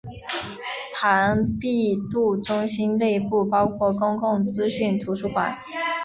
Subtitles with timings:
[0.95, 5.55] 庞毕度中心内部包括公共资讯图书馆。